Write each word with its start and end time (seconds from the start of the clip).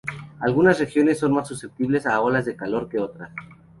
Algunas 0.39 0.79
regiones 0.79 1.19
son 1.19 1.31
más 1.33 1.47
susceptibles 1.47 2.07
a 2.07 2.19
olas 2.21 2.45
de 2.45 2.55
calor 2.55 2.89
que 2.89 2.97
otras. 2.97 3.29